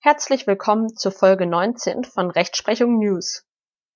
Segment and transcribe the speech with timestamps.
[0.00, 3.44] Herzlich willkommen zur Folge 19 von Rechtsprechung News.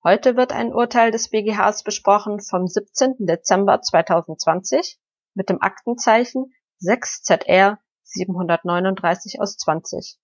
[0.02, 3.18] Heute wird ein Urteil des BGHs besprochen vom 17.
[3.20, 4.98] Dezember 2020
[5.34, 6.52] mit dem Aktenzeichen
[6.82, 10.18] 6ZR 739 aus 20.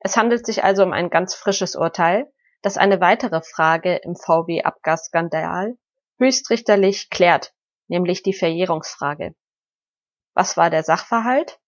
[0.00, 2.32] Es handelt sich also um ein ganz frisches Urteil,
[2.62, 5.76] das eine weitere Frage im VW-Abgasskandal
[6.18, 7.52] höchstrichterlich klärt,
[7.88, 9.34] nämlich die Verjährungsfrage.
[10.32, 11.60] Was war der Sachverhalt?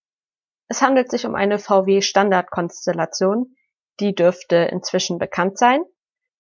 [0.71, 3.57] Es handelt sich um eine VW-Standardkonstellation,
[4.01, 5.81] die dürfte inzwischen bekannt sein.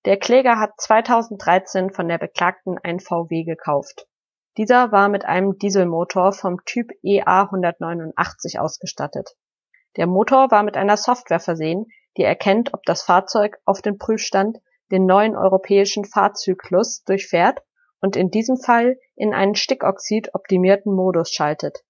[0.04, 4.06] Der Kläger hat 2013 von der Beklagten einen VW gekauft.
[4.58, 9.30] Dieser war mit einem Dieselmotor vom Typ EA 189 ausgestattet.
[9.96, 11.86] Der Motor war mit einer Software versehen,
[12.18, 14.58] die erkennt, ob das Fahrzeug auf den Prüfstand
[14.90, 17.62] den neuen europäischen Fahrzyklus durchfährt
[18.00, 21.82] und in diesem Fall in einen Stickoxid optimierten Modus schaltet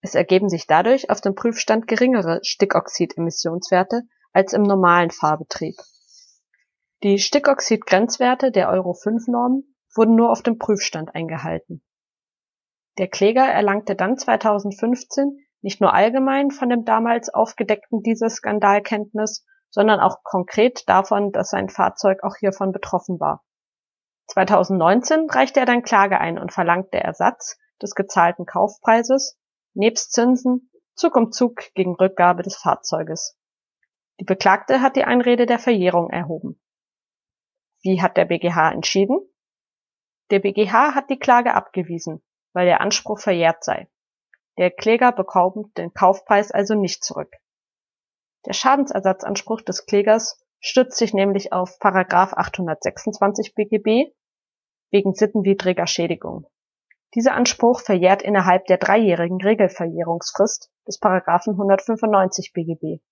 [0.00, 5.76] es ergeben sich dadurch auf dem Prüfstand geringere Stickoxid-Emissionswerte als im normalen Fahrbetrieb.
[7.02, 11.82] Die Stickoxid-Grenzwerte der Euro-5-Norm wurden nur auf dem Prüfstand eingehalten.
[12.98, 20.00] Der Kläger erlangte dann 2015 nicht nur allgemein von dem damals aufgedeckten Dieselskandal Kenntnis, sondern
[20.00, 23.44] auch konkret davon, dass sein Fahrzeug auch hiervon betroffen war.
[24.28, 29.38] 2019 reichte er dann Klage ein und verlangte Ersatz des gezahlten Kaufpreises
[29.74, 33.38] nebst Zinsen Zug um Zug gegen Rückgabe des Fahrzeuges.
[34.20, 36.60] Die Beklagte hat die Einrede der Verjährung erhoben.
[37.82, 39.18] Wie hat der BGH entschieden?
[40.30, 43.88] Der BGH hat die Klage abgewiesen, weil der Anspruch verjährt sei.
[44.58, 47.34] Der Kläger bekommt den Kaufpreis also nicht zurück.
[48.44, 54.12] Der Schadensersatzanspruch des Klägers stützt sich nämlich auf Paragraph 826 BGB
[54.90, 56.46] wegen sittenwidriger Schädigung.
[57.14, 63.02] Dieser Anspruch verjährt innerhalb der dreijährigen Regelverjährungsfrist des Paragraphen 195 BGB.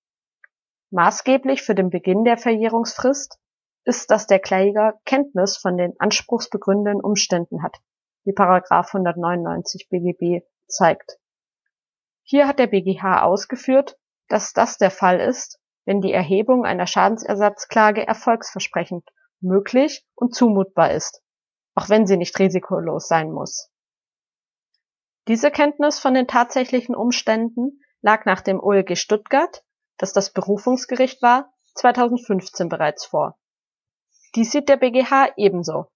[0.91, 3.41] Maßgeblich für den Beginn der Verjährungsfrist
[3.85, 7.77] ist, dass der Kläger Kenntnis von den anspruchsbegründenden Umständen hat,
[8.25, 11.19] wie Paragraph 199 BGB zeigt.
[12.23, 18.07] Hier hat der BGH ausgeführt, dass das der Fall ist, wenn die Erhebung einer Schadensersatzklage
[18.07, 19.09] erfolgsversprechend,
[19.41, 21.23] möglich und zumutbar ist,
[21.75, 23.71] auch wenn sie nicht risikolos sein muss.
[25.29, 29.63] Diese Kenntnis von den tatsächlichen Umständen lag nach dem OLG Stuttgart,
[29.99, 33.39] das das Berufungsgericht war, 2015 bereits vor.
[34.35, 35.89] Dies sieht der BGH ebenso.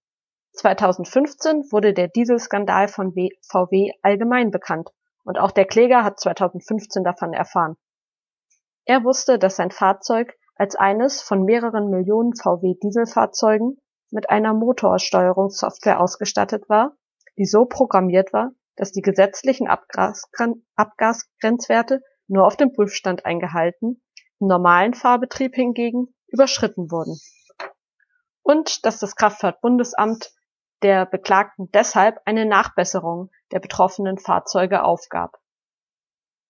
[0.51, 4.91] 2015 wurde der Dieselskandal von VW allgemein bekannt
[5.23, 7.75] und auch der Kläger hat 2015 davon erfahren.
[8.85, 13.77] Er wusste, dass sein Fahrzeug als eines von mehreren Millionen VW Dieselfahrzeugen
[14.11, 16.95] mit einer Motorsteuerungssoftware ausgestattet war,
[17.35, 24.03] die so programmiert war, dass die gesetzlichen Abgasgrenzwerte nur auf dem Prüfstand eingehalten,
[24.39, 27.17] im normalen Fahrbetrieb hingegen überschritten wurden.
[28.41, 30.33] Und dass das Kraftfahrtbundesamt
[30.81, 35.39] der Beklagten deshalb eine Nachbesserung der betroffenen Fahrzeuge aufgab.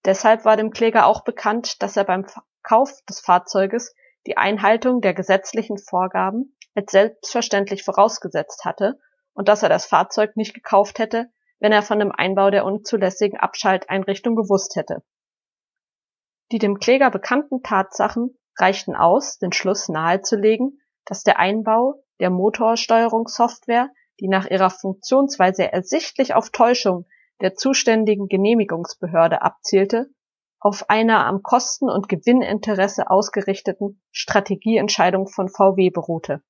[0.05, 2.25] Deshalb war dem Kläger auch bekannt, dass er beim
[2.63, 3.93] Kauf des Fahrzeuges
[4.25, 8.99] die Einhaltung der gesetzlichen Vorgaben als selbstverständlich vorausgesetzt hatte
[9.33, 11.29] und dass er das Fahrzeug nicht gekauft hätte,
[11.63, 15.01] wenn er von dem Einbau der unzulässigen Abschalteinrichtung gewusst hätte.
[16.51, 23.89] Die dem Kläger bekannten Tatsachen reichten aus, den Schluss nahezulegen, dass der Einbau der Motorsteuerungssoftware,
[24.19, 27.05] die nach ihrer Funktionsweise ersichtlich auf Täuschung
[27.39, 30.09] der zuständigen Genehmigungsbehörde abzielte,
[30.59, 36.43] auf einer am Kosten- und Gewinninteresse ausgerichteten Strategieentscheidung von VW beruhte.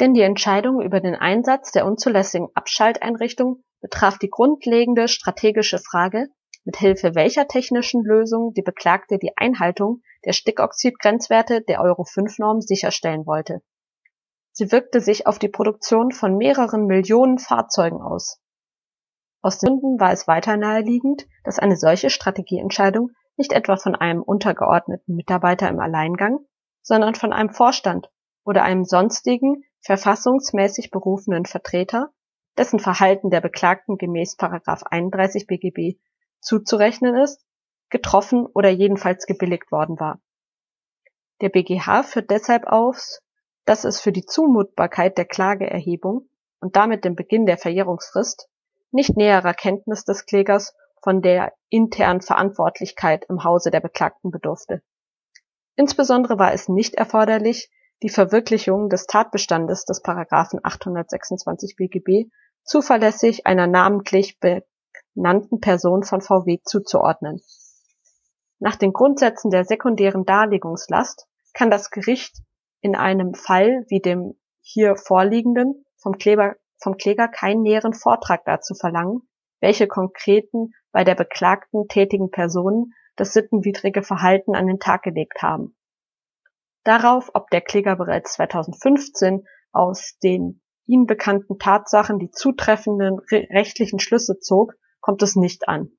[0.00, 6.28] Denn die Entscheidung über den Einsatz der unzulässigen Abschalteinrichtung betraf die grundlegende strategische Frage,
[6.64, 13.60] mit Hilfe welcher technischen Lösung die Beklagte die Einhaltung der Stickoxid-Grenzwerte der Euro-5-Norm sicherstellen wollte.
[14.52, 18.38] Sie wirkte sich auf die Produktion von mehreren Millionen Fahrzeugen aus.
[19.40, 24.22] Aus den Gründen war es weiter naheliegend, dass eine solche Strategieentscheidung nicht etwa von einem
[24.22, 26.46] untergeordneten Mitarbeiter im Alleingang,
[26.82, 28.08] sondern von einem Vorstand
[28.44, 32.12] oder einem sonstigen verfassungsmäßig berufenen Vertreter
[32.56, 34.36] dessen Verhalten der Beklagten gemäß§
[34.84, 35.98] 31 BGB
[36.40, 37.44] zuzurechnen ist,
[37.90, 40.20] getroffen oder jedenfalls gebilligt worden war.
[41.40, 43.20] Der BGH führt deshalb aus,
[43.64, 46.28] dass es für die Zumutbarkeit der Klageerhebung
[46.60, 48.48] und damit den Beginn der Verjährungsfrist
[48.90, 54.82] nicht näherer Kenntnis des Klägers von der internen Verantwortlichkeit im Hause der Beklagten bedurfte.
[55.74, 57.70] Insbesondere war es nicht erforderlich,
[58.02, 62.30] die Verwirklichung des Tatbestandes des Paragraphen 826 BGB
[62.64, 67.40] zuverlässig einer namentlich benannten Person von VW zuzuordnen.
[68.58, 72.38] Nach den Grundsätzen der sekundären Darlegungslast kann das Gericht
[72.80, 78.74] in einem Fall wie dem hier vorliegenden vom Kläger, vom Kläger keinen näheren Vortrag dazu
[78.74, 79.22] verlangen,
[79.60, 85.76] welche konkreten bei der Beklagten tätigen Personen das sittenwidrige Verhalten an den Tag gelegt haben.
[86.84, 94.38] Darauf, ob der Kläger bereits 2015 aus den ihm bekannten Tatsachen die zutreffenden rechtlichen Schlüsse
[94.40, 95.92] zog, kommt es nicht an.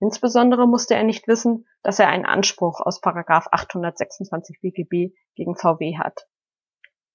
[0.00, 6.26] Insbesondere musste er nicht wissen, dass er einen Anspruch aus 826 BGB gegen VW hat.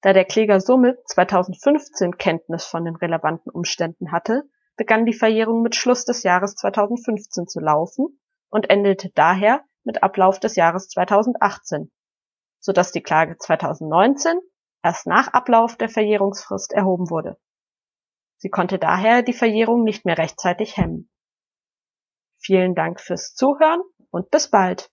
[0.01, 4.43] Da der Kläger somit 2015 Kenntnis von den relevanten Umständen hatte,
[4.75, 8.19] begann die Verjährung mit Schluss des Jahres 2015 zu laufen
[8.49, 11.89] und endete daher mit Ablauf des Jahres 2018,
[12.63, 14.39] so dass die Klage 2019
[14.83, 17.37] erst nach Ablauf der Verjährungsfrist erhoben wurde.
[18.37, 21.09] Sie konnte daher die Verjährung nicht mehr rechtzeitig hemmen.
[22.37, 23.81] Vielen Dank fürs Zuhören
[24.11, 24.89] und bis bald.